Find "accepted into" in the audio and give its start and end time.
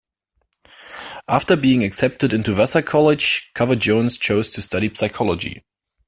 1.83-2.53